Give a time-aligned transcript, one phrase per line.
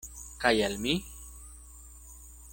[0.43, 0.95] Kaj al mi?